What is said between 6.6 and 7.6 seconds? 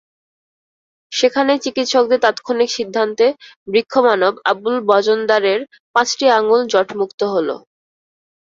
জটমুক্ত হলো।